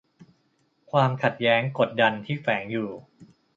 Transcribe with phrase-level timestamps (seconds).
[0.91, 2.89] ความขัดแย้งกดดันที่แฝงอยู่